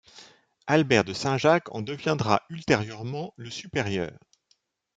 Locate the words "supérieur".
3.51-4.17